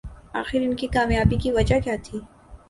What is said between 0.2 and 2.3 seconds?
آخر ان کی کامیابی کی وجہ کیا تھی